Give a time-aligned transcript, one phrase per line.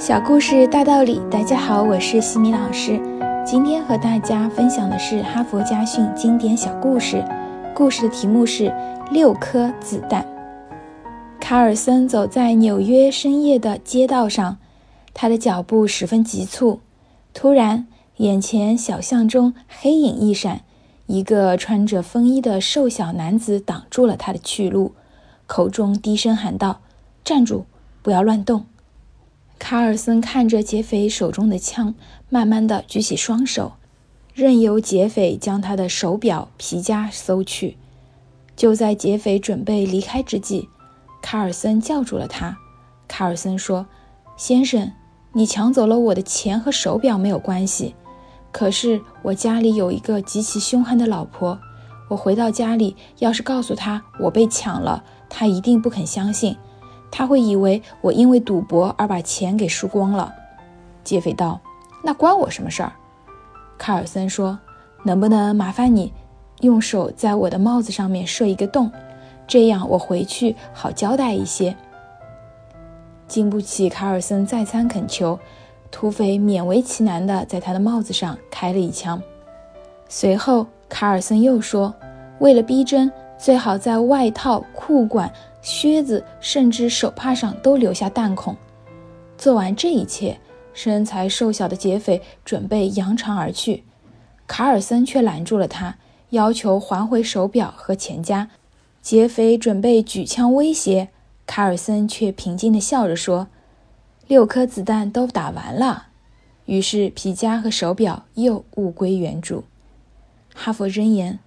[0.00, 2.98] 小故事大道理，大家好，我是西米老师。
[3.44, 7.22] 今天和大家分享的是哈佛家训经典小故事，
[7.74, 8.68] 故事的题目是
[9.10, 10.22] 《六颗子弹》。
[11.38, 14.56] 卡尔森走在纽约深夜的街道上，
[15.12, 16.80] 他的脚步十分急促。
[17.34, 17.86] 突然，
[18.16, 20.62] 眼前小巷中黑影一闪，
[21.08, 24.94] 一个穿着风衣的瘦小男子挡住了他的去路，
[25.46, 26.80] 口中低声喊道
[27.22, 27.66] ：“站住，
[28.00, 28.64] 不要乱动。”
[29.60, 31.94] 卡尔森看着劫匪手中的枪，
[32.28, 33.74] 慢慢的举起双手，
[34.34, 37.76] 任由劫匪将他的手表、皮夹搜去。
[38.56, 40.68] 就在劫匪准备离开之际，
[41.22, 42.56] 卡尔森叫住了他。
[43.06, 43.86] 卡尔森说
[44.36, 44.90] ：“先生，
[45.34, 47.94] 你抢走了我的钱和手表没有关系，
[48.50, 51.60] 可是我家里有一个极其凶悍的老婆，
[52.08, 56.56] 我回到家里要是告诉她我被抢了，她一定不肯相信。”
[57.10, 60.32] 他会以为我因为赌博而把钱给输光了。
[61.02, 61.60] 劫匪道
[62.04, 62.92] ：“那关我什么事儿？”
[63.78, 64.58] 卡尔森说
[65.04, 66.12] ：“能不能麻烦你
[66.60, 68.90] 用手在我的帽子上面射一个洞，
[69.46, 71.74] 这样我回去好交代一些。”
[73.26, 75.38] 经不起卡尔森再三恳求，
[75.90, 79.22] 土匪勉为其难地在他的帽子上开了一枪。
[80.08, 81.94] 随后，卡尔森又说
[82.40, 83.10] ：“为了逼真，
[83.40, 88.56] 最好在外套、裤管。”靴子甚至手帕上都留下弹孔。
[89.36, 90.40] 做完这一切，
[90.72, 93.84] 身材瘦小的劫匪准备扬长而去，
[94.46, 95.98] 卡尔森却拦住了他，
[96.30, 98.48] 要求还回手表和钱夹。
[99.02, 101.10] 劫匪准备举枪威胁，
[101.46, 103.48] 卡尔森却平静地笑着说
[104.26, 106.06] ：“六颗子弹都打完了。”
[106.64, 109.64] 于是皮夹和手表又物归原主。
[110.54, 111.38] 哈佛箴言：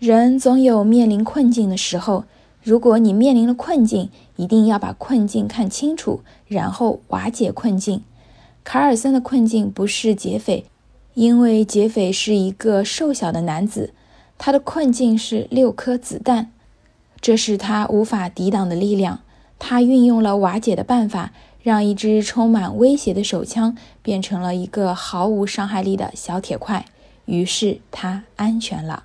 [0.00, 2.24] 人总有面临困境的时候。
[2.62, 8.02] 如果你面临了困境，一定要把困境看清楚，然后瓦解困境。
[8.64, 10.64] 卡尔森的困境不是劫匪，
[11.14, 13.94] 因为劫匪是一个瘦小的男子，
[14.36, 16.50] 他的困境是六颗子弹，
[17.20, 19.20] 这是他无法抵挡的力量。
[19.58, 26.86] 他运用了瓦解的办法，让一支充满威胁的手枪变成了一个毫无伤害力的小铁块，
[27.24, 29.04] 于是他安全了。